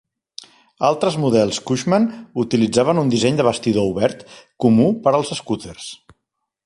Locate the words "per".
5.05-5.15